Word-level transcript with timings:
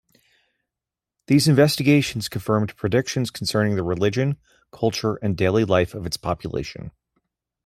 These 1.27 1.47
investigations 1.47 2.27
confirmed 2.27 2.75
predictions 2.75 3.29
concerning 3.29 3.75
the 3.75 3.83
religion, 3.83 4.37
culture 4.71 5.17
and 5.17 5.37
daily 5.37 5.63
life 5.63 5.93
of 5.93 6.07
its 6.07 6.17
population. 6.17 6.89